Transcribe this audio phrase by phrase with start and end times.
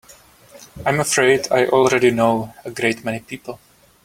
[0.83, 3.59] I'm afraid I already know a great many people.